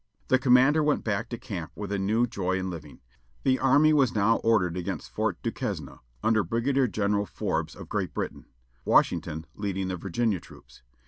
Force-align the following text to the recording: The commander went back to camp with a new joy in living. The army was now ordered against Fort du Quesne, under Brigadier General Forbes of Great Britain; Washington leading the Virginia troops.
The 0.29 0.39
commander 0.39 0.81
went 0.81 1.03
back 1.03 1.29
to 1.29 1.37
camp 1.37 1.73
with 1.75 1.91
a 1.91 1.99
new 1.99 2.25
joy 2.25 2.57
in 2.57 2.71
living. 2.71 3.01
The 3.43 3.59
army 3.59 3.93
was 3.93 4.15
now 4.15 4.37
ordered 4.37 4.75
against 4.75 5.11
Fort 5.11 5.39
du 5.43 5.51
Quesne, 5.51 5.99
under 6.23 6.43
Brigadier 6.43 6.87
General 6.87 7.27
Forbes 7.27 7.75
of 7.75 7.87
Great 7.87 8.11
Britain; 8.11 8.45
Washington 8.83 9.45
leading 9.53 9.89
the 9.89 9.97
Virginia 9.97 10.39
troops. 10.39 10.81